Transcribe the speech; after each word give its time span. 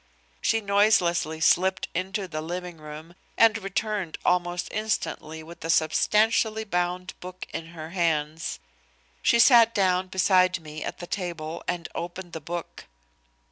She 0.41 0.61
noiselessly 0.61 1.41
slipped 1.41 1.87
into 1.93 2.27
the 2.27 2.41
living 2.41 2.77
room 2.77 3.13
and 3.37 3.55
returned 3.59 4.17
almost 4.25 4.67
instantly 4.71 5.43
with 5.43 5.63
a 5.63 5.69
substantially 5.69 6.63
bound 6.63 7.13
book 7.19 7.45
in 7.53 7.67
her 7.67 7.91
hands. 7.91 8.59
She 9.21 9.37
sat 9.37 9.75
down 9.75 10.07
beside 10.07 10.59
me 10.59 10.83
at 10.83 10.97
the 10.97 11.05
table 11.05 11.63
and 11.67 11.87
opened 11.93 12.33
the 12.33 12.41
book. 12.41 12.85